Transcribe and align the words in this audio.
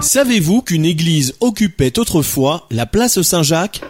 Savez-vous 0.00 0.62
qu'une 0.62 0.84
église 0.84 1.34
occupait 1.40 1.98
autrefois 1.98 2.68
la 2.70 2.86
place 2.86 3.20
Saint-Jacques? 3.20 3.80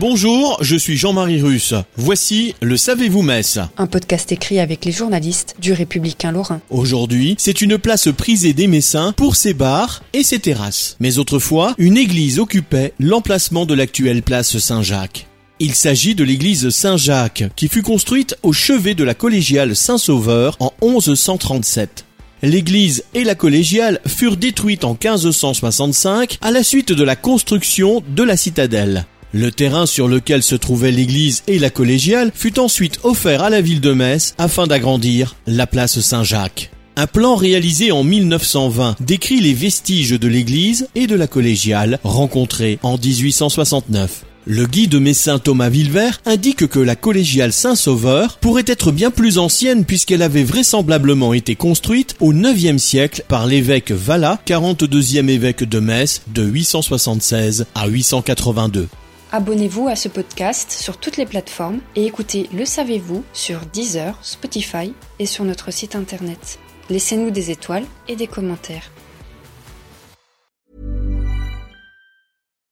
Bonjour, 0.00 0.56
je 0.62 0.76
suis 0.76 0.96
Jean-Marie 0.96 1.42
Russe. 1.42 1.74
Voici 1.96 2.54
le 2.62 2.78
Savez-vous 2.78 3.20
Metz 3.20 3.58
Un 3.76 3.86
podcast 3.86 4.32
écrit 4.32 4.60
avec 4.60 4.86
les 4.86 4.92
journalistes 4.92 5.56
du 5.60 5.74
Républicain 5.74 6.32
Lorrain. 6.32 6.62
Aujourd'hui, 6.70 7.34
c'est 7.38 7.60
une 7.60 7.76
place 7.76 8.08
prisée 8.16 8.54
des 8.54 8.66
Messins 8.66 9.12
pour 9.12 9.36
ses 9.36 9.52
bars 9.52 10.02
et 10.14 10.22
ses 10.22 10.38
terrasses. 10.38 10.96
Mais 11.00 11.18
autrefois, 11.18 11.74
une 11.76 11.98
église 11.98 12.38
occupait 12.38 12.94
l'emplacement 12.98 13.66
de 13.66 13.74
l'actuelle 13.74 14.22
place 14.22 14.56
Saint-Jacques. 14.56 15.26
Il 15.60 15.74
s'agit 15.74 16.14
de 16.14 16.24
l'église 16.24 16.70
Saint-Jacques, 16.70 17.44
qui 17.56 17.68
fut 17.68 17.82
construite 17.82 18.36
au 18.42 18.54
chevet 18.54 18.94
de 18.94 19.04
la 19.04 19.14
collégiale 19.14 19.76
Saint-Sauveur 19.76 20.56
en 20.60 20.72
1137. 20.80 22.06
L'église 22.42 23.04
et 23.14 23.24
la 23.24 23.34
collégiale 23.34 24.00
furent 24.06 24.36
détruites 24.36 24.84
en 24.84 24.92
1565 24.92 26.38
à 26.40 26.50
la 26.50 26.62
suite 26.62 26.92
de 26.92 27.02
la 27.02 27.16
construction 27.16 28.02
de 28.08 28.22
la 28.22 28.36
citadelle. 28.36 29.06
Le 29.32 29.50
terrain 29.50 29.86
sur 29.86 30.08
lequel 30.08 30.42
se 30.42 30.54
trouvait 30.54 30.92
l'église 30.92 31.42
et 31.48 31.58
la 31.58 31.68
collégiale 31.68 32.30
fut 32.34 32.58
ensuite 32.58 33.00
offert 33.02 33.42
à 33.42 33.50
la 33.50 33.60
ville 33.60 33.80
de 33.80 33.92
Metz 33.92 34.34
afin 34.38 34.66
d'agrandir 34.66 35.36
la 35.46 35.66
place 35.66 36.00
Saint-Jacques. 36.00 36.70
Un 36.96 37.06
plan 37.06 37.36
réalisé 37.36 37.92
en 37.92 38.02
1920 38.02 38.96
décrit 39.00 39.40
les 39.40 39.54
vestiges 39.54 40.18
de 40.18 40.28
l'église 40.28 40.88
et 40.94 41.06
de 41.06 41.14
la 41.14 41.26
collégiale 41.26 41.98
rencontrés 42.02 42.78
en 42.82 42.96
1869. 42.96 44.24
Le 44.50 44.64
guide 44.64 44.94
messin 44.94 45.38
Thomas 45.38 45.68
Villevert 45.68 46.22
indique 46.24 46.68
que 46.68 46.78
la 46.78 46.96
collégiale 46.96 47.52
Saint-Sauveur 47.52 48.38
pourrait 48.38 48.64
être 48.66 48.92
bien 48.92 49.10
plus 49.10 49.36
ancienne 49.36 49.84
puisqu'elle 49.84 50.22
avait 50.22 50.42
vraisemblablement 50.42 51.34
été 51.34 51.54
construite 51.54 52.16
au 52.18 52.32
9e 52.32 52.78
siècle 52.78 53.24
par 53.28 53.46
l'évêque 53.46 53.90
Valla, 53.90 54.40
42e 54.46 55.28
évêque 55.28 55.64
de 55.64 55.80
Metz 55.80 56.22
de 56.28 56.44
876 56.44 57.66
à 57.74 57.88
882. 57.88 58.88
Abonnez-vous 59.32 59.86
à 59.86 59.96
ce 59.96 60.08
podcast 60.08 60.70
sur 60.70 60.96
toutes 60.96 61.18
les 61.18 61.26
plateformes 61.26 61.80
et 61.94 62.06
écoutez 62.06 62.48
Le 62.54 62.64
Savez-vous 62.64 63.24
sur 63.34 63.60
Deezer, 63.74 64.18
Spotify 64.22 64.94
et 65.18 65.26
sur 65.26 65.44
notre 65.44 65.70
site 65.70 65.94
internet. 65.94 66.58
Laissez-nous 66.88 67.30
des 67.30 67.50
étoiles 67.50 67.84
et 68.08 68.16
des 68.16 68.26
commentaires. 68.26 68.90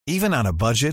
Even 0.09 0.33
on 0.33 0.47
a 0.47 0.53
budget, 0.53 0.93